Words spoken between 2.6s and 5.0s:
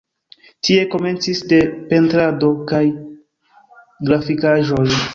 kaj grafikaĵoj.